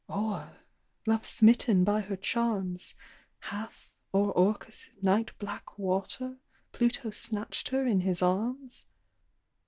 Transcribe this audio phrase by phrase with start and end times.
[0.09, 0.57] Or,
[1.05, 2.95] love smitten by her charms,
[3.41, 6.37] Hath, o'er Orcus's night black water,
[6.71, 8.87] Pluto snatched her in his arms?